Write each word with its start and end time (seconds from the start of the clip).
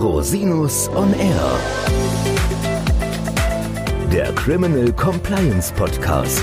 Rosinus 0.00 0.88
on 0.94 1.12
Air. 1.12 1.60
Der 4.10 4.32
Criminal 4.32 4.90
Compliance 4.94 5.70
Podcast. 5.74 6.42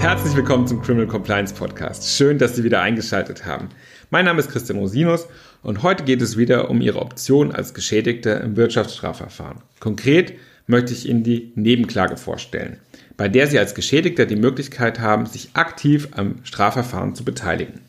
Herzlich 0.00 0.34
willkommen 0.34 0.66
zum 0.66 0.82
Criminal 0.82 1.06
Compliance 1.06 1.54
Podcast. 1.54 2.08
Schön, 2.08 2.38
dass 2.38 2.56
Sie 2.56 2.64
wieder 2.64 2.82
eingeschaltet 2.82 3.46
haben. 3.46 3.68
Mein 4.10 4.24
Name 4.24 4.40
ist 4.40 4.50
Christian 4.50 4.80
Rosinus 4.80 5.28
und 5.62 5.84
heute 5.84 6.02
geht 6.02 6.22
es 6.22 6.36
wieder 6.36 6.70
um 6.70 6.80
Ihre 6.80 7.00
Option 7.00 7.52
als 7.52 7.72
Geschädigter 7.72 8.40
im 8.40 8.56
Wirtschaftsstrafverfahren. 8.56 9.58
Konkret 9.78 10.34
möchte 10.66 10.92
ich 10.92 11.08
Ihnen 11.08 11.22
die 11.22 11.52
Nebenklage 11.54 12.16
vorstellen 12.16 12.80
bei 13.18 13.28
der 13.28 13.48
Sie 13.48 13.58
als 13.58 13.74
Geschädigter 13.74 14.24
die 14.24 14.36
Möglichkeit 14.36 15.00
haben, 15.00 15.26
sich 15.26 15.50
aktiv 15.52 16.08
am 16.12 16.36
Strafverfahren 16.44 17.14
zu 17.16 17.24
beteiligen. 17.24 17.80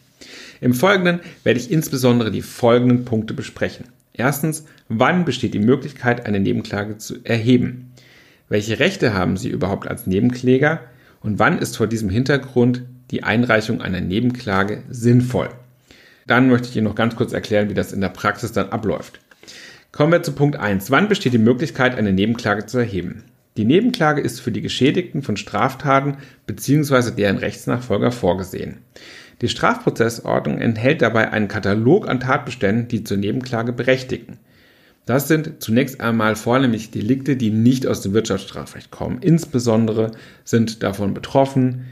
Im 0.59 0.73
Folgenden 0.73 1.21
werde 1.43 1.59
ich 1.59 1.71
insbesondere 1.71 2.31
die 2.31 2.41
folgenden 2.41 3.05
Punkte 3.05 3.33
besprechen. 3.33 3.85
Erstens, 4.11 4.65
wann 4.89 5.23
besteht 5.23 5.53
die 5.53 5.59
Möglichkeit, 5.59 6.25
eine 6.25 6.39
Nebenklage 6.39 6.97
zu 6.97 7.23
erheben? 7.23 7.93
Welche 8.49 8.79
Rechte 8.79 9.13
haben 9.13 9.37
Sie 9.37 9.49
überhaupt 9.49 9.87
als 9.87 10.07
Nebenkläger? 10.07 10.81
Und 11.21 11.37
wann 11.37 11.59
ist 11.59 11.77
vor 11.77 11.87
diesem 11.87 12.09
Hintergrund 12.09 12.81
die 13.11 13.23
Einreichung 13.23 13.81
einer 13.81 14.01
Nebenklage 14.01 14.83
sinnvoll? 14.89 15.49
Dann 16.25 16.49
möchte 16.49 16.69
ich 16.69 16.75
Ihnen 16.75 16.85
noch 16.85 16.95
ganz 16.95 17.15
kurz 17.15 17.33
erklären, 17.33 17.69
wie 17.69 17.75
das 17.75 17.93
in 17.93 18.01
der 18.01 18.09
Praxis 18.09 18.51
dann 18.51 18.69
abläuft. 18.69 19.19
Kommen 19.91 20.11
wir 20.11 20.23
zu 20.23 20.31
Punkt 20.31 20.57
1. 20.57 20.89
Wann 20.89 21.07
besteht 21.07 21.33
die 21.33 21.37
Möglichkeit, 21.37 21.95
eine 21.95 22.13
Nebenklage 22.13 22.65
zu 22.65 22.79
erheben? 22.79 23.23
Die 23.57 23.65
Nebenklage 23.65 24.21
ist 24.21 24.39
für 24.39 24.51
die 24.51 24.61
Geschädigten 24.61 25.21
von 25.21 25.37
Straftaten 25.37 26.17
bzw. 26.47 27.11
deren 27.11 27.37
Rechtsnachfolger 27.37 28.11
vorgesehen. 28.11 28.77
Die 29.41 29.49
Strafprozessordnung 29.49 30.59
enthält 30.59 31.01
dabei 31.01 31.31
einen 31.31 31.47
Katalog 31.47 32.07
an 32.07 32.19
Tatbeständen, 32.19 32.87
die 32.87 33.03
zur 33.03 33.17
Nebenklage 33.17 33.73
berechtigen. 33.73 34.37
Das 35.05 35.27
sind 35.27 35.63
zunächst 35.63 36.01
einmal 36.01 36.35
vornehmlich 36.35 36.91
Delikte, 36.91 37.35
die 37.35 37.49
nicht 37.49 37.87
aus 37.87 38.01
dem 38.01 38.13
Wirtschaftsstrafrecht 38.13 38.91
kommen. 38.91 39.19
Insbesondere 39.21 40.11
sind 40.43 40.83
davon 40.83 41.13
betroffen 41.13 41.85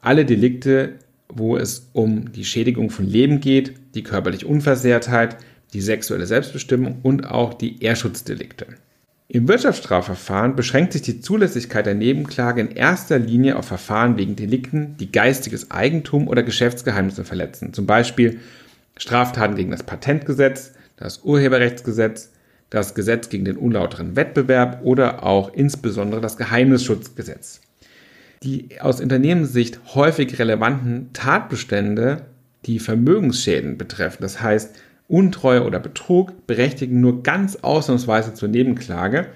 alle 0.00 0.24
Delikte, 0.24 0.94
wo 1.28 1.56
es 1.56 1.90
um 1.92 2.32
die 2.32 2.44
Schädigung 2.44 2.90
von 2.90 3.06
Leben 3.06 3.40
geht, 3.40 3.74
die 3.94 4.02
körperliche 4.02 4.46
Unversehrtheit, 4.46 5.36
die 5.72 5.80
sexuelle 5.80 6.26
Selbstbestimmung 6.26 6.98
und 7.02 7.26
auch 7.26 7.54
die 7.54 7.82
Ehrschutzddelikte. 7.82 8.66
Im 9.34 9.48
Wirtschaftsstrafverfahren 9.48 10.56
beschränkt 10.56 10.92
sich 10.92 11.00
die 11.00 11.22
Zulässigkeit 11.22 11.86
der 11.86 11.94
Nebenklage 11.94 12.60
in 12.60 12.70
erster 12.70 13.18
Linie 13.18 13.56
auf 13.56 13.64
Verfahren 13.64 14.18
wegen 14.18 14.36
Delikten, 14.36 14.98
die 14.98 15.10
geistiges 15.10 15.70
Eigentum 15.70 16.28
oder 16.28 16.42
Geschäftsgeheimnisse 16.42 17.24
verletzen, 17.24 17.72
zum 17.72 17.86
Beispiel 17.86 18.40
Straftaten 18.98 19.56
gegen 19.56 19.70
das 19.70 19.84
Patentgesetz, 19.84 20.72
das 20.98 21.22
Urheberrechtsgesetz, 21.22 22.30
das 22.68 22.94
Gesetz 22.94 23.30
gegen 23.30 23.46
den 23.46 23.56
unlauteren 23.56 24.16
Wettbewerb 24.16 24.80
oder 24.82 25.24
auch 25.24 25.54
insbesondere 25.54 26.20
das 26.20 26.36
Geheimnisschutzgesetz. 26.36 27.62
Die 28.42 28.82
aus 28.82 29.00
Unternehmenssicht 29.00 29.80
häufig 29.94 30.38
relevanten 30.38 31.08
Tatbestände, 31.14 32.26
die 32.66 32.80
Vermögensschäden 32.80 33.78
betreffen, 33.78 34.18
das 34.20 34.42
heißt 34.42 34.76
Untreue 35.12 35.64
oder 35.64 35.78
Betrug 35.78 36.46
berechtigen 36.46 37.02
nur 37.02 37.22
ganz 37.22 37.56
ausnahmsweise 37.56 38.32
zur 38.32 38.48
Nebenklage. 38.48 39.26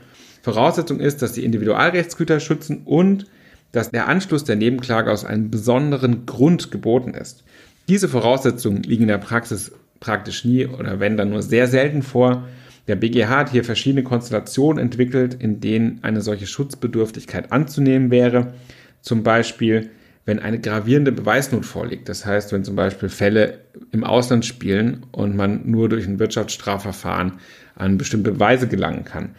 Voraussetzung 0.41 1.01
ist, 1.01 1.21
dass 1.21 1.35
die 1.35 1.45
Individualrechtsgüter 1.45 2.41
schützen 2.41 2.83
und 2.87 3.27
dass 3.73 3.91
der 3.91 4.09
Anschluss 4.09 4.45
der 4.45 4.57
Nebenklage 4.57 5.13
aus 5.13 5.27
einem 5.27 5.51
besonderen 5.51 6.25
Grund 6.25 6.71
geboten 6.71 7.13
ist. 7.13 7.45
Diese 7.89 8.09
Voraussetzungen 8.09 8.85
liegen 8.85 9.03
in 9.03 9.09
der 9.09 9.19
Praxis 9.19 9.73
praktisch 10.01 10.47
nie 10.47 10.67
oder 10.67 10.99
wenn 10.99 11.19
dann 11.19 11.29
nur 11.29 11.43
sehr 11.43 11.67
selten 11.67 12.01
vor. 12.01 12.49
Der 12.89 12.97
BGH 12.97 13.29
hat 13.29 13.51
hier 13.51 13.63
verschiedene 13.65 14.03
Konstellationen 14.03 14.83
entwickelt, 14.83 15.35
in 15.35 15.61
denen 15.61 15.99
eine 16.01 16.23
solche 16.23 16.47
Schutzbedürftigkeit 16.47 17.53
anzunehmen 17.53 18.11
wäre. 18.11 18.55
Zum 19.03 19.23
Beispiel 19.23 19.91
wenn 20.27 20.41
eine 20.41 20.61
gravierende 20.61 21.13
Beweisnot 21.13 21.65
vorliegt. 21.65 22.09
Das 22.09 22.27
heißt, 22.27 22.53
wenn 22.53 22.65
zum 22.65 22.77
Beispiel 22.77 23.09
Fälle 23.09 23.61
im 23.93 24.05
Ausland 24.05 24.45
spielen 24.45 25.07
und 25.13 25.37
man 25.37 25.71
nur 25.71 25.89
durch 25.89 26.07
ein 26.07 26.19
Wirtschaftsstrafverfahren 26.19 27.35
an 27.77 27.97
bestimmte 27.97 28.33
Beweise 28.33 28.67
gelangen 28.67 29.05
kann. 29.05 29.37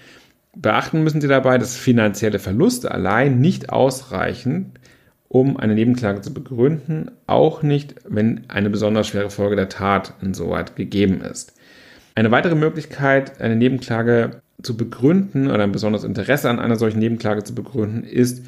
Beachten 0.55 1.03
müssen 1.03 1.21
Sie 1.21 1.27
dabei, 1.27 1.57
dass 1.57 1.75
finanzielle 1.75 2.39
Verluste 2.39 2.89
allein 2.89 3.39
nicht 3.39 3.69
ausreichen, 3.69 4.71
um 5.27 5.57
eine 5.57 5.75
Nebenklage 5.75 6.21
zu 6.21 6.33
begründen, 6.33 7.11
auch 7.27 7.61
nicht, 7.61 7.95
wenn 8.07 8.49
eine 8.49 8.69
besonders 8.69 9.07
schwere 9.07 9.29
Folge 9.29 9.57
der 9.57 9.69
Tat 9.69 10.13
insoweit 10.21 10.75
gegeben 10.75 11.21
ist. 11.21 11.53
Eine 12.15 12.31
weitere 12.31 12.55
Möglichkeit, 12.55 13.41
eine 13.41 13.55
Nebenklage 13.55 14.41
zu 14.63 14.75
begründen 14.75 15.51
oder 15.51 15.63
ein 15.63 15.71
besonderes 15.71 16.03
Interesse 16.03 16.49
an 16.49 16.59
einer 16.59 16.77
solchen 16.77 16.99
Nebenklage 16.99 17.43
zu 17.43 17.53
begründen, 17.53 18.03
ist, 18.03 18.43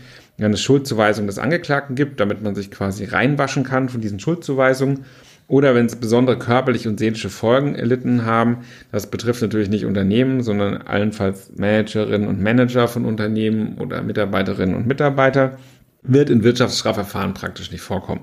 eine 0.45 0.57
Schuldzuweisung 0.57 1.27
des 1.27 1.37
Angeklagten 1.37 1.95
gibt, 1.95 2.19
damit 2.19 2.41
man 2.41 2.55
sich 2.55 2.71
quasi 2.71 3.03
reinwaschen 3.03 3.63
kann 3.63 3.89
von 3.89 4.01
diesen 4.01 4.19
Schuldzuweisungen. 4.19 5.05
Oder 5.47 5.73
wenn 5.75 5.87
es 5.87 5.95
besondere 5.95 6.37
körperliche 6.37 6.87
und 6.89 6.99
seelische 6.99 7.29
Folgen 7.29 7.75
erlitten 7.75 8.23
haben, 8.23 8.59
das 8.91 9.07
betrifft 9.07 9.41
natürlich 9.41 9.69
nicht 9.69 9.85
Unternehmen, 9.85 10.43
sondern 10.43 10.77
allenfalls 10.77 11.51
Managerinnen 11.55 12.27
und 12.27 12.41
Manager 12.41 12.87
von 12.87 13.05
Unternehmen 13.05 13.77
oder 13.79 14.03
Mitarbeiterinnen 14.03 14.75
und 14.75 14.87
Mitarbeiter, 14.87 15.57
wird 16.03 16.29
in 16.29 16.43
Wirtschaftsstrafverfahren 16.43 17.33
praktisch 17.33 17.71
nicht 17.71 17.81
vorkommen. 17.81 18.21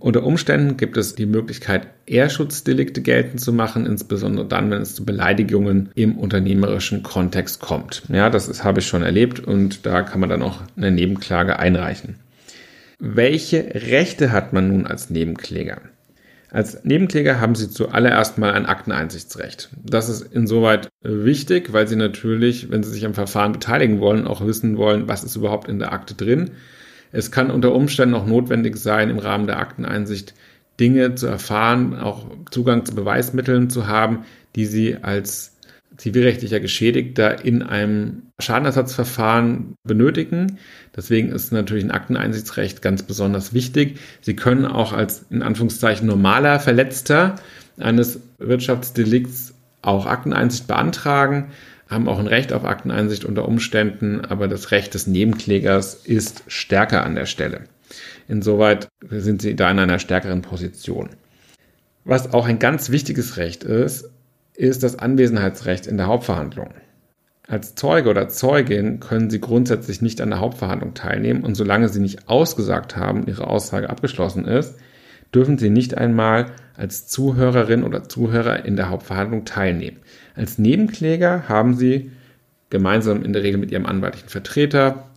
Unter 0.00 0.24
Umständen 0.24 0.78
gibt 0.78 0.96
es 0.96 1.14
die 1.14 1.26
Möglichkeit, 1.26 1.86
Ehrschutzddelikte 2.06 3.02
geltend 3.02 3.38
zu 3.38 3.52
machen, 3.52 3.84
insbesondere 3.84 4.46
dann, 4.46 4.70
wenn 4.70 4.80
es 4.80 4.94
zu 4.94 5.04
Beleidigungen 5.04 5.90
im 5.94 6.16
unternehmerischen 6.16 7.02
Kontext 7.02 7.60
kommt. 7.60 8.04
Ja, 8.08 8.30
das 8.30 8.48
ist, 8.48 8.64
habe 8.64 8.80
ich 8.80 8.86
schon 8.86 9.02
erlebt 9.02 9.40
und 9.40 9.84
da 9.84 10.00
kann 10.00 10.20
man 10.20 10.30
dann 10.30 10.42
auch 10.42 10.62
eine 10.74 10.90
Nebenklage 10.90 11.58
einreichen. 11.58 12.14
Welche 12.98 13.58
Rechte 13.74 14.32
hat 14.32 14.54
man 14.54 14.68
nun 14.68 14.86
als 14.86 15.10
Nebenkläger? 15.10 15.82
Als 16.50 16.82
Nebenkläger 16.82 17.38
haben 17.38 17.54
Sie 17.54 17.68
zuallererst 17.68 18.38
mal 18.38 18.52
ein 18.52 18.64
Akteneinsichtsrecht. 18.64 19.68
Das 19.84 20.08
ist 20.08 20.22
insoweit 20.22 20.88
wichtig, 21.02 21.74
weil 21.74 21.86
Sie 21.86 21.96
natürlich, 21.96 22.70
wenn 22.70 22.82
Sie 22.82 22.90
sich 22.90 23.04
am 23.04 23.14
Verfahren 23.14 23.52
beteiligen 23.52 24.00
wollen, 24.00 24.26
auch 24.26 24.44
wissen 24.46 24.78
wollen, 24.78 25.08
was 25.08 25.24
ist 25.24 25.36
überhaupt 25.36 25.68
in 25.68 25.78
der 25.78 25.92
Akte 25.92 26.14
drin 26.14 26.52
es 27.12 27.30
kann 27.30 27.50
unter 27.50 27.74
Umständen 27.74 28.14
auch 28.14 28.26
notwendig 28.26 28.76
sein, 28.76 29.10
im 29.10 29.18
Rahmen 29.18 29.46
der 29.46 29.58
Akteneinsicht 29.58 30.34
Dinge 30.78 31.14
zu 31.14 31.26
erfahren, 31.26 31.98
auch 31.98 32.26
Zugang 32.50 32.84
zu 32.86 32.94
Beweismitteln 32.94 33.68
zu 33.68 33.86
haben, 33.86 34.24
die 34.56 34.66
Sie 34.66 34.96
als 35.02 35.56
zivilrechtlicher 35.96 36.60
Geschädigter 36.60 37.44
in 37.44 37.62
einem 37.62 38.22
Schadenersatzverfahren 38.38 39.74
benötigen. 39.84 40.58
Deswegen 40.96 41.30
ist 41.30 41.52
natürlich 41.52 41.84
ein 41.84 41.90
Akteneinsichtsrecht 41.90 42.80
ganz 42.80 43.02
besonders 43.02 43.52
wichtig. 43.52 43.98
Sie 44.22 44.34
können 44.34 44.64
auch 44.64 44.94
als 44.94 45.26
in 45.28 45.42
Anführungszeichen 45.42 46.06
normaler 46.06 46.58
Verletzter 46.58 47.34
eines 47.78 48.20
Wirtschaftsdelikts 48.38 49.54
auch 49.82 50.06
Akteneinsicht 50.06 50.66
beantragen 50.66 51.50
haben 51.90 52.08
auch 52.08 52.20
ein 52.20 52.28
Recht 52.28 52.52
auf 52.52 52.64
Akteneinsicht 52.64 53.24
unter 53.24 53.46
Umständen, 53.46 54.24
aber 54.24 54.46
das 54.46 54.70
Recht 54.70 54.94
des 54.94 55.08
Nebenklägers 55.08 55.94
ist 55.94 56.44
stärker 56.46 57.04
an 57.04 57.16
der 57.16 57.26
Stelle. 57.26 57.62
Insoweit 58.28 58.88
sind 59.08 59.42
sie 59.42 59.56
da 59.56 59.70
in 59.70 59.80
einer 59.80 59.98
stärkeren 59.98 60.40
Position. 60.40 61.10
Was 62.04 62.32
auch 62.32 62.46
ein 62.46 62.60
ganz 62.60 62.90
wichtiges 62.90 63.36
Recht 63.36 63.64
ist, 63.64 64.08
ist 64.54 64.82
das 64.84 64.98
Anwesenheitsrecht 64.98 65.86
in 65.86 65.96
der 65.96 66.06
Hauptverhandlung. 66.06 66.70
Als 67.48 67.74
Zeuge 67.74 68.08
oder 68.10 68.28
Zeugin 68.28 69.00
können 69.00 69.28
Sie 69.28 69.40
grundsätzlich 69.40 70.00
nicht 70.00 70.20
an 70.20 70.30
der 70.30 70.38
Hauptverhandlung 70.38 70.94
teilnehmen 70.94 71.42
und 71.42 71.56
solange 71.56 71.88
Sie 71.88 71.98
nicht 71.98 72.28
ausgesagt 72.28 72.96
haben, 72.96 73.26
Ihre 73.26 73.48
Aussage 73.48 73.90
abgeschlossen 73.90 74.44
ist, 74.44 74.76
dürfen 75.34 75.58
Sie 75.58 75.70
nicht 75.70 75.96
einmal 75.96 76.46
als 76.76 77.06
Zuhörerin 77.08 77.82
oder 77.82 78.08
Zuhörer 78.08 78.64
in 78.64 78.76
der 78.76 78.88
Hauptverhandlung 78.88 79.44
teilnehmen. 79.44 79.98
Als 80.34 80.58
Nebenkläger 80.58 81.48
haben 81.48 81.74
Sie 81.74 82.10
gemeinsam 82.70 83.22
in 83.22 83.32
der 83.32 83.42
Regel 83.42 83.60
mit 83.60 83.70
Ihrem 83.70 83.86
anwaltlichen 83.86 84.28
Vertreter 84.28 85.10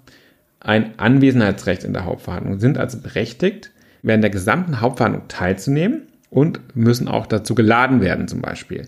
ein 0.60 0.98
Anwesenheitsrecht 0.98 1.84
in 1.84 1.94
der 1.94 2.06
Hauptverhandlung, 2.06 2.60
sind 2.60 2.78
also 2.78 3.00
berechtigt, 3.00 3.72
während 4.02 4.24
der 4.24 4.32
gesamten 4.32 4.82
Hauptverhandlung 4.82 5.28
teilzunehmen 5.28 6.04
und 6.30 6.76
müssen 6.76 7.08
auch 7.08 7.28
dazu 7.28 7.54
geladen 7.54 8.02
werden 8.02 8.28
zum 8.28 8.42
Beispiel. 8.42 8.88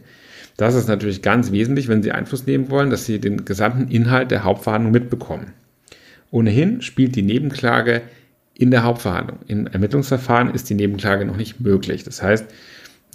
Das 0.57 0.73
ist 0.73 0.87
natürlich 0.87 1.21
ganz 1.21 1.51
wesentlich, 1.51 1.87
wenn 1.89 2.01
Sie 2.01 2.11
Einfluss 2.11 2.45
nehmen 2.45 2.69
wollen, 2.69 2.89
dass 2.89 3.05
Sie 3.05 3.19
den 3.19 3.45
gesamten 3.45 3.89
Inhalt 3.89 4.31
der 4.31 4.43
Hauptverhandlung 4.43 4.91
mitbekommen. 4.91 5.53
Ohnehin 6.31 6.81
spielt 6.81 7.15
die 7.15 7.23
Nebenklage 7.23 8.01
in 8.57 8.71
der 8.71 8.83
Hauptverhandlung. 8.83 9.39
Im 9.47 9.67
Ermittlungsverfahren 9.67 10.53
ist 10.53 10.69
die 10.69 10.75
Nebenklage 10.75 11.25
noch 11.25 11.37
nicht 11.37 11.59
möglich. 11.59 12.03
Das 12.03 12.21
heißt, 12.21 12.45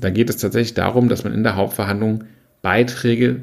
da 0.01 0.11
geht 0.11 0.31
es 0.31 0.37
tatsächlich 0.37 0.75
darum, 0.75 1.09
dass 1.09 1.25
man 1.25 1.33
in 1.33 1.43
der 1.43 1.57
Hauptverhandlung 1.57 2.25
Beiträge 2.63 3.43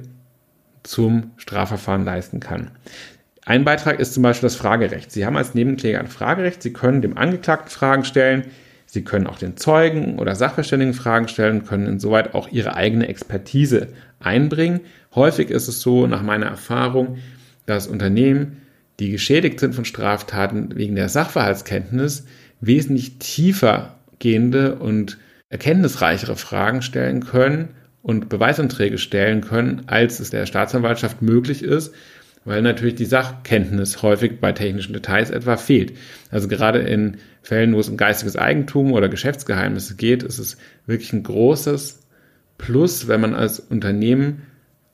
zum 0.84 1.32
Strafverfahren 1.38 2.06
leisten 2.06 2.40
kann. 2.40 2.72
Ein 3.46 3.64
Beitrag 3.64 4.00
ist 4.00 4.14
zum 4.14 4.24
Beispiel 4.24 4.48
das 4.48 4.56
Fragerecht. 4.56 5.12
Sie 5.12 5.26
haben 5.26 5.38
als 5.38 5.56
Nebenkläger 5.56 6.00
ein 6.00 6.08
Fragerecht. 6.08 6.62
Sie 6.62 6.74
können 6.74 7.02
dem 7.02 7.18
Angeklagten 7.18 7.70
Fragen 7.70 8.06
stellen, 8.06 8.46
Sie 8.90 9.04
können 9.04 9.28
auch 9.28 9.38
den 9.38 9.58
Zeugen 9.58 10.18
oder 10.18 10.34
Sachverständigen 10.34 10.94
Fragen 10.94 11.28
stellen, 11.28 11.66
können 11.66 11.88
insoweit 11.88 12.34
auch 12.34 12.48
ihre 12.48 12.76
eigene 12.76 13.10
Expertise 13.10 13.90
einbringen. 14.22 14.80
Häufig 15.14 15.50
ist 15.50 15.68
es 15.68 15.82
so, 15.82 16.08
nach 16.08 16.24
meiner 16.24 16.46
Erfahrung, 16.46 17.18
dass 17.66 17.88
Unternehmen, 17.88 18.62
die 19.00 19.12
geschädigt 19.12 19.60
sind 19.60 19.76
von 19.76 19.86
Straftaten 19.86 20.76
wegen 20.76 20.96
der 20.96 21.10
Sachverhaltskenntnis, 21.10 22.26
wesentlich 22.60 23.20
tiefer 23.20 24.00
gehende 24.20 24.76
und 24.76 25.18
erkenntnisreichere 25.50 26.36
Fragen 26.36 26.82
stellen 26.82 27.26
können 27.26 27.70
und 28.02 28.30
Beweisanträge 28.30 28.98
stellen 28.98 29.42
können, 29.42 29.84
als 29.88 30.20
es 30.20 30.30
der 30.30 30.46
Staatsanwaltschaft 30.46 31.22
möglich 31.22 31.64
ist, 31.64 31.94
weil 32.46 32.62
natürlich 32.62 32.96
die 32.96 33.06
Sachkenntnis 33.06 34.02
häufig 34.02 34.40
bei 34.40 34.54
technischen 34.54 34.94
Details 34.94 35.30
etwa 35.30 35.58
fehlt. 35.58 35.94
Also 36.32 36.48
gerade 36.48 36.80
in 36.80 37.18
Fällen, 37.42 37.76
wo 37.76 37.80
es 37.80 37.90
um 37.90 37.98
geistiges 37.98 38.38
Eigentum 38.38 38.94
oder 38.94 39.10
Geschäftsgeheimnisse 39.10 39.96
geht, 39.96 40.24
ist 40.24 40.40
es 40.40 40.58
wirklich 40.86 41.12
ein 41.14 41.24
großes 41.24 42.00
Plus, 42.58 43.08
wenn 43.08 43.22
man 43.22 43.36
als 43.36 43.60
Unternehmen 43.60 44.44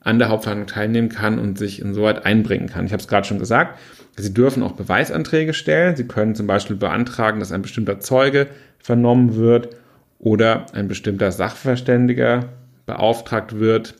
an 0.04 0.18
der 0.18 0.28
Hauptverhandlung 0.28 0.68
teilnehmen 0.68 1.08
kann 1.08 1.38
und 1.38 1.58
sich 1.58 1.80
insoweit 1.80 2.24
einbringen 2.24 2.68
kann. 2.68 2.86
Ich 2.86 2.92
habe 2.92 3.00
es 3.00 3.08
gerade 3.08 3.26
schon 3.26 3.38
gesagt, 3.38 3.78
Sie 4.16 4.32
dürfen 4.32 4.62
auch 4.62 4.72
Beweisanträge 4.72 5.54
stellen. 5.54 5.96
Sie 5.96 6.06
können 6.06 6.36
zum 6.36 6.46
Beispiel 6.46 6.76
beantragen, 6.76 7.40
dass 7.40 7.50
ein 7.50 7.62
bestimmter 7.62 7.98
Zeuge 7.98 8.46
vernommen 8.78 9.34
wird 9.34 9.70
oder 10.20 10.66
ein 10.72 10.86
bestimmter 10.86 11.32
Sachverständiger 11.32 12.50
beauftragt 12.86 13.58
wird. 13.58 13.94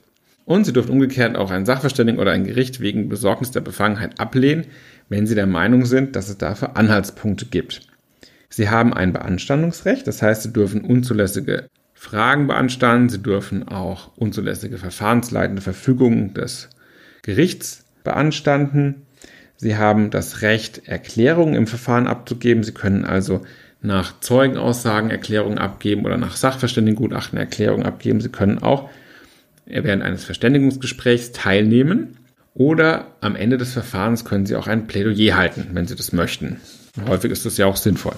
Und 0.45 0.65
Sie 0.67 0.73
dürfen 0.73 0.93
umgekehrt 0.93 1.37
auch 1.37 1.51
einen 1.51 1.67
Sachverständigen 1.67 2.21
oder 2.21 2.33
ein 2.33 2.45
Gericht 2.45 2.81
wegen 2.81 3.09
Besorgnis 3.09 3.51
der 3.51 3.63
Befangenheit 3.63 4.21
ablehnen, 4.21 4.67
wenn 5.09 5.27
Sie 5.27 5.35
der 5.35 5.47
Meinung 5.47 5.87
sind, 5.87 6.17
dass 6.17 6.29
es 6.29 6.39
dafür 6.39 6.77
Anhaltspunkte 6.77 7.47
gibt. 7.47 7.81
Sie 8.51 8.69
haben 8.69 8.93
ein 8.93 9.13
Beanstandungsrecht, 9.13 10.07
das 10.07 10.23
heißt, 10.23 10.43
Sie 10.43 10.53
dürfen 10.53 10.83
unzulässige 10.83 11.67
Fragen 12.05 12.47
beanstanden, 12.47 13.09
Sie 13.09 13.23
dürfen 13.23 13.67
auch 13.67 14.11
unzulässige 14.17 14.77
verfahrensleitende 14.77 15.63
Verfügungen 15.63 16.35
des 16.35 16.69
Gerichts 17.23 17.87
beanstanden. 18.05 19.07
Sie 19.57 19.79
haben 19.79 20.11
das 20.11 20.43
Recht, 20.43 20.87
Erklärungen 20.87 21.55
im 21.55 21.67
Verfahren 21.67 22.07
abzugeben. 22.07 22.63
Sie 22.63 22.75
können 22.75 23.07
also 23.07 23.41
nach 23.81 24.21
Zeugenaussagen 24.21 25.11
Erklärungen 25.11 25.57
abgeben 25.57 26.05
oder 26.05 26.19
nach 26.19 26.37
Sachverständigengutachten 26.37 27.39
Erklärungen 27.39 27.87
abgeben. 27.87 28.21
Sie 28.21 28.29
können 28.29 28.59
auch 28.59 28.91
während 29.65 30.03
eines 30.03 30.25
Verständigungsgesprächs 30.25 31.33
teilnehmen 31.33 32.19
oder 32.53 33.07
am 33.23 33.35
Ende 33.35 33.57
des 33.57 33.73
Verfahrens 33.73 34.27
können 34.27 34.45
Sie 34.45 34.57
auch 34.57 34.67
ein 34.67 34.87
Plädoyer 34.87 35.39
halten, 35.39 35.69
wenn 35.73 35.87
Sie 35.87 35.97
das 35.97 36.13
möchten. 36.13 36.61
Häufig 37.09 37.33
ist 37.33 37.47
das 37.47 37.57
ja 37.57 37.65
auch 37.65 37.77
sinnvoll. 37.77 38.17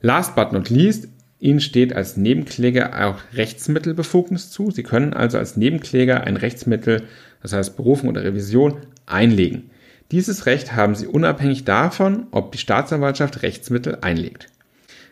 Last 0.00 0.34
but 0.34 0.52
not 0.52 0.70
least, 0.70 1.08
Ihnen 1.42 1.60
steht 1.60 1.92
als 1.92 2.16
Nebenkläger 2.16 3.04
auch 3.04 3.18
Rechtsmittelbefugnis 3.34 4.52
zu. 4.52 4.70
Sie 4.70 4.84
können 4.84 5.12
also 5.12 5.38
als 5.38 5.56
Nebenkläger 5.56 6.22
ein 6.22 6.36
Rechtsmittel, 6.36 7.02
das 7.42 7.52
heißt 7.52 7.76
Berufung 7.76 8.10
oder 8.10 8.22
Revision, 8.22 8.76
einlegen. 9.06 9.70
Dieses 10.12 10.46
Recht 10.46 10.76
haben 10.76 10.94
Sie 10.94 11.08
unabhängig 11.08 11.64
davon, 11.64 12.28
ob 12.30 12.52
die 12.52 12.58
Staatsanwaltschaft 12.58 13.42
Rechtsmittel 13.42 13.98
einlegt. 14.02 14.50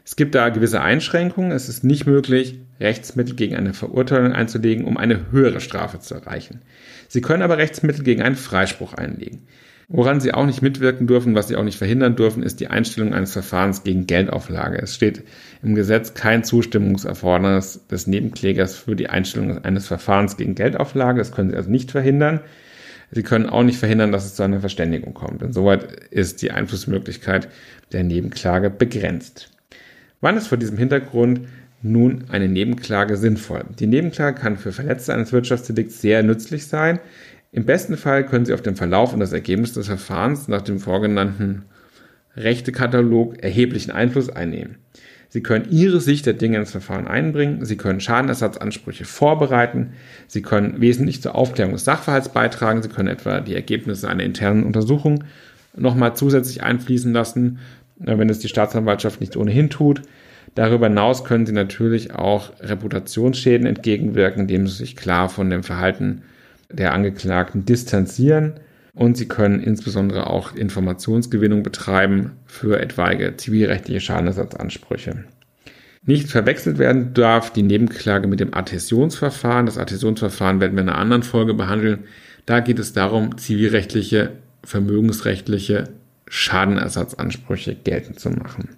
Es 0.04 0.14
gibt 0.14 0.36
da 0.36 0.50
gewisse 0.50 0.80
Einschränkungen. 0.80 1.50
Es 1.50 1.68
ist 1.68 1.82
nicht 1.82 2.06
möglich, 2.06 2.60
Rechtsmittel 2.78 3.34
gegen 3.34 3.56
eine 3.56 3.74
Verurteilung 3.74 4.32
einzulegen, 4.32 4.84
um 4.84 4.98
eine 4.98 5.32
höhere 5.32 5.60
Strafe 5.60 5.98
zu 5.98 6.14
erreichen. 6.14 6.62
Sie 7.08 7.22
können 7.22 7.42
aber 7.42 7.58
Rechtsmittel 7.58 8.04
gegen 8.04 8.22
einen 8.22 8.36
Freispruch 8.36 8.94
einlegen. 8.94 9.48
Woran 9.92 10.20
Sie 10.20 10.32
auch 10.32 10.46
nicht 10.46 10.62
mitwirken 10.62 11.08
dürfen, 11.08 11.34
was 11.34 11.48
Sie 11.48 11.56
auch 11.56 11.64
nicht 11.64 11.76
verhindern 11.76 12.14
dürfen, 12.14 12.44
ist 12.44 12.60
die 12.60 12.68
Einstellung 12.68 13.12
eines 13.12 13.32
Verfahrens 13.32 13.82
gegen 13.82 14.06
Geldauflage. 14.06 14.78
Es 14.80 14.94
steht 14.94 15.24
im 15.64 15.74
Gesetz 15.74 16.14
kein 16.14 16.44
Zustimmungserfordernis 16.44 17.88
des 17.90 18.06
Nebenklägers 18.06 18.76
für 18.76 18.94
die 18.94 19.10
Einstellung 19.10 19.64
eines 19.64 19.88
Verfahrens 19.88 20.36
gegen 20.36 20.54
Geldauflage. 20.54 21.18
Das 21.18 21.32
können 21.32 21.50
Sie 21.50 21.56
also 21.56 21.68
nicht 21.68 21.90
verhindern. 21.90 22.38
Sie 23.10 23.24
können 23.24 23.46
auch 23.46 23.64
nicht 23.64 23.78
verhindern, 23.78 24.12
dass 24.12 24.26
es 24.26 24.36
zu 24.36 24.44
einer 24.44 24.60
Verständigung 24.60 25.12
kommt. 25.12 25.42
Insoweit 25.42 25.82
ist 26.10 26.40
die 26.42 26.52
Einflussmöglichkeit 26.52 27.48
der 27.90 28.04
Nebenklage 28.04 28.70
begrenzt. 28.70 29.50
Wann 30.20 30.36
ist 30.36 30.46
vor 30.46 30.58
diesem 30.58 30.78
Hintergrund 30.78 31.48
nun 31.82 32.26
eine 32.28 32.46
Nebenklage 32.46 33.16
sinnvoll? 33.16 33.64
Die 33.80 33.88
Nebenklage 33.88 34.38
kann 34.38 34.56
für 34.56 34.70
Verletzte 34.70 35.14
eines 35.14 35.32
Wirtschaftsdelikts 35.32 36.00
sehr 36.00 36.22
nützlich 36.22 36.68
sein. 36.68 37.00
Im 37.52 37.64
besten 37.64 37.96
Fall 37.96 38.26
können 38.26 38.44
Sie 38.44 38.54
auf 38.54 38.62
den 38.62 38.76
Verlauf 38.76 39.12
und 39.12 39.20
das 39.20 39.32
Ergebnis 39.32 39.72
des 39.72 39.86
Verfahrens 39.86 40.48
nach 40.48 40.62
dem 40.62 40.78
vorgenannten 40.78 41.64
Rechtekatalog 42.36 43.42
erheblichen 43.42 43.90
Einfluss 43.90 44.30
einnehmen. 44.30 44.76
Sie 45.28 45.42
können 45.42 45.70
Ihre 45.70 46.00
Sicht 46.00 46.26
der 46.26 46.32
Dinge 46.34 46.58
ins 46.58 46.70
Verfahren 46.70 47.06
einbringen, 47.06 47.64
Sie 47.64 47.76
können 47.76 48.00
Schadenersatzansprüche 48.00 49.04
vorbereiten, 49.04 49.92
Sie 50.26 50.42
können 50.42 50.80
wesentlich 50.80 51.22
zur 51.22 51.34
Aufklärung 51.34 51.72
des 51.72 51.84
Sachverhalts 51.84 52.30
beitragen, 52.30 52.82
Sie 52.82 52.88
können 52.88 53.08
etwa 53.08 53.40
die 53.40 53.54
Ergebnisse 53.54 54.08
einer 54.08 54.24
internen 54.24 54.64
Untersuchung 54.64 55.24
nochmal 55.76 56.16
zusätzlich 56.16 56.62
einfließen 56.62 57.12
lassen 57.12 57.58
wenn 58.00 58.30
es 58.30 58.38
die 58.38 58.48
Staatsanwaltschaft 58.48 59.20
nicht 59.20 59.36
ohnehin 59.36 59.70
tut. 59.70 60.02
Darüber 60.54 60.88
hinaus 60.88 61.24
können 61.24 61.46
sie 61.46 61.52
natürlich 61.52 62.14
auch 62.14 62.50
Reputationsschäden 62.60 63.66
entgegenwirken, 63.66 64.42
indem 64.42 64.66
sie 64.66 64.76
sich 64.76 64.96
klar 64.96 65.28
von 65.28 65.50
dem 65.50 65.62
Verhalten 65.62 66.22
der 66.72 66.92
Angeklagten 66.92 67.64
distanzieren 67.64 68.54
und 68.94 69.16
sie 69.16 69.28
können 69.28 69.60
insbesondere 69.60 70.28
auch 70.28 70.54
Informationsgewinnung 70.54 71.62
betreiben 71.62 72.32
für 72.46 72.80
etwaige 72.80 73.36
zivilrechtliche 73.36 74.00
Schadenersatzansprüche. 74.00 75.24
Nicht 76.04 76.28
verwechselt 76.28 76.78
werden 76.78 77.12
darf 77.12 77.52
die 77.52 77.62
Nebenklage 77.62 78.26
mit 78.26 78.40
dem 78.40 78.54
Adhäsionsverfahren. 78.54 79.66
Das 79.66 79.78
Adhäsionsverfahren 79.78 80.60
werden 80.60 80.74
wir 80.74 80.82
in 80.82 80.88
einer 80.88 80.98
anderen 80.98 81.22
Folge 81.22 81.54
behandeln. 81.54 82.04
Da 82.46 82.60
geht 82.60 82.78
es 82.78 82.92
darum, 82.92 83.36
zivilrechtliche, 83.36 84.32
vermögensrechtliche 84.64 85.84
Schadenersatzansprüche 86.26 87.74
geltend 87.74 88.18
zu 88.18 88.30
machen. 88.30 88.76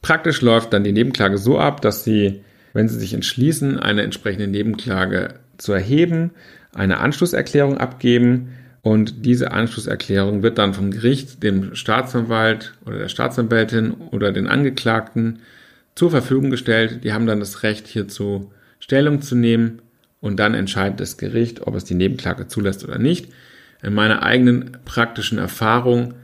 Praktisch 0.00 0.40
läuft 0.40 0.72
dann 0.72 0.82
die 0.82 0.92
Nebenklage 0.92 1.38
so 1.38 1.58
ab, 1.58 1.80
dass 1.80 2.02
Sie, 2.02 2.42
wenn 2.72 2.88
Sie 2.88 2.98
sich 2.98 3.14
entschließen, 3.14 3.78
eine 3.78 4.02
entsprechende 4.02 4.48
Nebenklage 4.48 5.34
zu 5.62 5.72
erheben, 5.72 6.30
eine 6.74 6.98
Anschlusserklärung 6.98 7.78
abgeben 7.78 8.48
und 8.82 9.24
diese 9.24 9.52
Anschlusserklärung 9.52 10.42
wird 10.42 10.58
dann 10.58 10.74
vom 10.74 10.90
Gericht 10.90 11.42
dem 11.42 11.74
Staatsanwalt 11.74 12.74
oder 12.84 12.98
der 12.98 13.08
Staatsanwältin 13.08 13.92
oder 13.92 14.32
den 14.32 14.48
Angeklagten 14.48 15.38
zur 15.94 16.10
Verfügung 16.10 16.50
gestellt. 16.50 17.04
Die 17.04 17.12
haben 17.12 17.26
dann 17.26 17.40
das 17.40 17.62
Recht 17.62 17.86
hierzu 17.86 18.50
Stellung 18.80 19.22
zu 19.22 19.36
nehmen 19.36 19.80
und 20.20 20.38
dann 20.38 20.54
entscheidet 20.54 20.98
das 20.98 21.16
Gericht, 21.16 21.66
ob 21.66 21.76
es 21.76 21.84
die 21.84 21.94
Nebenklage 21.94 22.48
zulässt 22.48 22.84
oder 22.84 22.98
nicht. 22.98 23.28
In 23.82 23.94
meiner 23.94 24.22
eigenen 24.22 24.78
praktischen 24.84 25.38
Erfahrung 25.38 26.14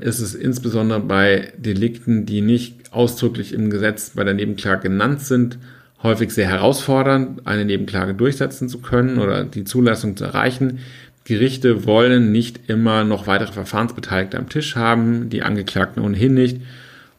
ist 0.00 0.20
es 0.20 0.34
insbesondere 0.34 1.00
bei 1.00 1.52
Delikten, 1.56 2.26
die 2.26 2.40
nicht 2.40 2.92
ausdrücklich 2.92 3.52
im 3.52 3.70
Gesetz 3.70 4.10
bei 4.10 4.24
der 4.24 4.34
Nebenklage 4.34 4.88
genannt 4.88 5.20
sind, 5.20 5.58
häufig 6.04 6.30
sehr 6.30 6.46
herausfordernd, 6.46 7.46
eine 7.46 7.64
Nebenklage 7.64 8.14
durchsetzen 8.14 8.68
zu 8.68 8.78
können 8.78 9.18
oder 9.18 9.42
die 9.42 9.64
Zulassung 9.64 10.16
zu 10.16 10.24
erreichen. 10.24 10.78
Gerichte 11.24 11.86
wollen 11.86 12.30
nicht 12.30 12.68
immer 12.68 13.02
noch 13.02 13.26
weitere 13.26 13.52
Verfahrensbeteiligte 13.52 14.38
am 14.38 14.50
Tisch 14.50 14.76
haben, 14.76 15.30
die 15.30 15.42
Angeklagten 15.42 16.02
ohnehin 16.04 16.34
nicht. 16.34 16.60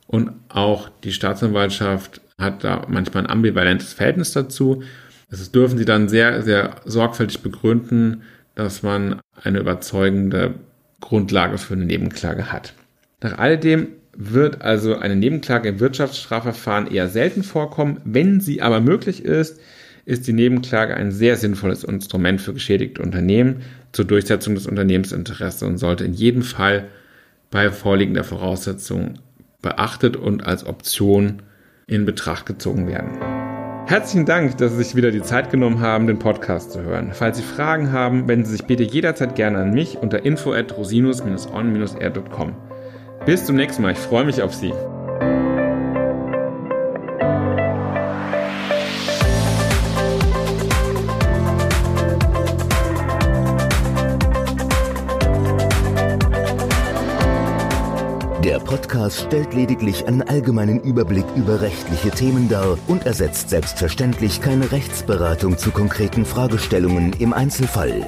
Und 0.07 0.31
auch 0.47 0.89
die 1.03 1.11
Staatsanwaltschaft 1.11 2.21
hat 2.37 2.63
da 2.63 2.85
manchmal 2.87 3.23
ein 3.23 3.29
ambivalentes 3.29 3.93
Verhältnis 3.93 4.31
dazu. 4.31 4.83
Das 5.31 5.51
dürfen 5.51 5.79
sie 5.79 5.85
dann 5.85 6.07
sehr, 6.07 6.43
sehr 6.43 6.75
sorgfältig 6.85 7.41
begründen, 7.41 8.21
dass 8.53 8.83
man 8.83 9.19
eine 9.41 9.59
überzeugende 9.59 10.53
Grundlage 11.01 11.57
für 11.57 11.73
eine 11.73 11.85
Nebenklage 11.85 12.51
hat. 12.51 12.73
Nach 13.21 13.39
alledem 13.39 13.87
wird 14.17 14.61
also 14.61 14.97
eine 14.97 15.15
Nebenklage 15.15 15.69
im 15.69 15.79
Wirtschaftsstrafverfahren 15.79 16.87
eher 16.87 17.09
selten 17.09 17.43
vorkommen. 17.43 17.99
Wenn 18.03 18.39
sie 18.39 18.61
aber 18.61 18.79
möglich 18.79 19.23
ist, 19.23 19.59
ist 20.05 20.27
die 20.27 20.33
Nebenklage 20.33 20.95
ein 20.95 21.11
sehr 21.11 21.35
sinnvolles 21.35 21.83
Instrument 21.83 22.39
für 22.39 22.53
geschädigte 22.53 23.01
Unternehmen 23.01 23.61
zur 23.91 24.05
Durchsetzung 24.05 24.55
des 24.55 24.67
Unternehmensinteresses 24.67 25.63
und 25.63 25.77
sollte 25.77 26.05
in 26.05 26.13
jedem 26.13 26.43
Fall 26.43 26.85
bei 27.49 27.71
vorliegender 27.71 28.23
Voraussetzung 28.23 29.15
beachtet 29.61 30.15
und 30.15 30.45
als 30.45 30.65
Option 30.65 31.41
in 31.87 32.05
Betracht 32.05 32.45
gezogen 32.45 32.87
werden. 32.87 33.17
Herzlichen 33.87 34.25
Dank, 34.25 34.57
dass 34.57 34.71
Sie 34.71 34.83
sich 34.83 34.95
wieder 34.95 35.11
die 35.11 35.21
Zeit 35.21 35.51
genommen 35.51 35.79
haben, 35.79 36.07
den 36.07 36.17
Podcast 36.17 36.71
zu 36.71 36.81
hören. 36.81 37.11
Falls 37.13 37.37
Sie 37.37 37.43
Fragen 37.43 37.91
haben, 37.91 38.27
wenden 38.27 38.45
Sie 38.45 38.53
sich 38.53 38.65
bitte 38.65 38.83
jederzeit 38.83 39.35
gerne 39.35 39.59
an 39.59 39.73
mich 39.73 39.97
unter 39.97 40.25
info 40.25 40.53
at 40.53 40.75
rosinus-on-r.com. 40.75 42.55
Bis 43.25 43.45
zum 43.45 43.55
nächsten 43.55 43.81
Mal, 43.81 43.93
ich 43.93 43.97
freue 43.97 44.25
mich 44.25 44.41
auf 44.41 44.53
Sie. 44.53 44.73
Der 58.43 58.59
Podcast 58.59 59.21
stellt 59.21 59.55
lediglich 59.55 60.07
einen 60.07 60.21
allgemeinen 60.21 60.79
Überblick 60.81 61.25
über 61.35 61.61
rechtliche 61.61 62.11
Themen 62.11 62.47
dar 62.47 62.77
und 62.85 63.07
ersetzt 63.07 63.49
selbstverständlich 63.49 64.39
keine 64.39 64.71
Rechtsberatung 64.71 65.57
zu 65.57 65.71
konkreten 65.71 66.25
Fragestellungen 66.25 67.13
im 67.13 67.33
Einzelfall. 67.33 68.07